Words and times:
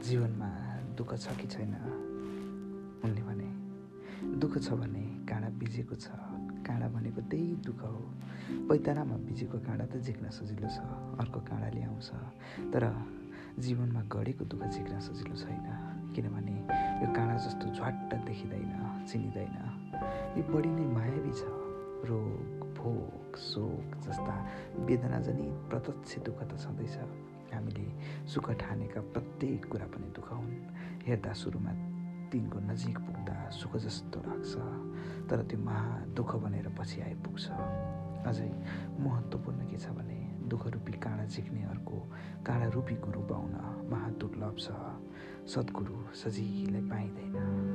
दुःख 0.00 1.14
छ 1.14 1.36
कि 1.36 1.46
छैन? 1.46 1.74
उनले 3.04 3.22
भने 3.22 3.48
दुःख 4.40 4.58
छ 4.58 4.72
भने 4.72 5.04
काँडा 5.28 5.48
बिजेको 5.60 5.94
छ। 5.94 6.08
काँडा 6.64 6.88
भनेको 6.88 7.20
त्यही 7.28 7.56
दुःख 7.64 7.80
हो। 7.84 8.00
पैतारामा 8.68 9.16
बिजेको 9.28 9.58
काँडा 9.60 9.84
त 9.92 10.00
झिक्न 10.00 10.28
सजिलो 10.32 10.68
छ 10.68 10.80
अर्को 11.20 11.40
काँडाले 11.40 11.82
आउँछ 11.84 12.10
तर 12.72 12.84
जीवनमा 13.60 14.02
गढेको 14.08 14.44
दुःख 14.44 14.62
झिक्न 14.72 14.98
सजिलो 15.00 15.36
छैन। 15.36 15.68
किनभने 16.16 16.56
यो 17.04 17.08
काँडा 17.12 17.36
जस्तो 17.36 17.66
झ्वाट्ट 17.76 18.14
देखिँदैन 18.24 19.04
चिनिँदैन। 19.04 19.56
यो 20.36 20.42
बढी 20.48 20.70
नै 20.76 20.84
मायावी 20.96 21.32
छ। 21.32 21.44
रोग 22.08 22.72
भोग 22.76 23.36
शोक 23.36 23.96
जस्ता 24.08 24.34
वेदनाजनित 24.88 25.54
प्रत्यक्ष 25.68 26.18
दुःख 26.24 26.40
त 26.48 26.52
छँदैछ। 26.56 26.96
हामीले 27.52 27.86
सुख 28.26 28.50
ठानेका 28.60 29.00
प्रत्येक 29.12 29.62
कुरा 29.70 29.86
पनि 29.92 30.08
दुःख 30.16 30.28
हुन्। 30.32 30.54
हेर्दा 31.06 31.32
सुरुमा 31.32 31.72
तिनको 32.30 32.58
नजिक 32.60 32.98
पुग्दा 32.98 33.36
सुख 33.50 33.76
जस्तो 33.84 34.18
लाग्छ 34.26 34.52
तर 35.28 35.38
त्यो 35.48 35.58
महा 35.58 35.84
दुःख 36.16 36.30
बनेर 36.42 36.68
पछि 36.78 37.00
आइपुग्छ। 37.00 37.46
अझै 38.28 38.50
महत्त्वपूर्ण 39.00 39.60
के 39.70 39.78
छ 39.78 39.90
भने 39.96 40.18
दुःख 40.50 40.66
रूपी 40.66 40.92
काँडा 40.98 41.24
झिक्ने 41.26 41.62
अर्को 41.72 41.98
काँडा 42.46 42.68
रूपी 42.74 42.94
गुरु 43.04 43.20
पाउन 43.30 43.54
महादुर्लभ 43.90 44.56
छ। 44.58 44.68
सद्गुरु 45.50 45.96
सजिलै 46.14 46.82
पाइँदैन। 46.90 47.69